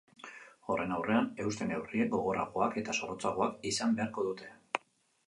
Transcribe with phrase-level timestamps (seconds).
[0.69, 4.51] Horren aurrean euste neurriek gogorragoak eta zorrotzagoak izan beharko dute.